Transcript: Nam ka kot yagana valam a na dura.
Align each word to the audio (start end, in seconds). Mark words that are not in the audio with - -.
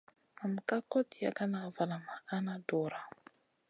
Nam 0.37 0.53
ka 0.67 0.77
kot 0.91 1.09
yagana 1.25 1.59
valam 1.75 2.03
a 2.35 2.37
na 2.45 2.53
dura. 2.67 2.99